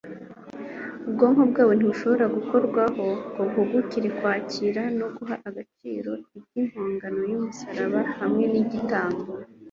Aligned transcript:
ubwonko 1.07 1.41
bwabo 1.49 1.71
ntibushobora 1.75 2.25
gukorwaho 2.35 3.03
ngo 3.33 3.41
buhugukire 3.55 4.09
kwakira 4.17 4.81
no 4.97 5.07
guha 5.15 5.35
agaciro 5.49 6.11
iby'impongano 6.37 7.21
y'umusaraba 7.31 7.99
hamwe 8.19 8.45
n'igitambo 8.51 9.23